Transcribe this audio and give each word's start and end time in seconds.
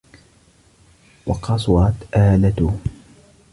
وَقَصُرَتْ 1.27 1.95
آلَتُهُ 2.15 2.77